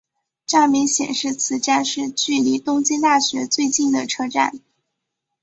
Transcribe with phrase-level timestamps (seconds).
[0.47, 4.59] 站名显示此站是距离东京大学最近的车站。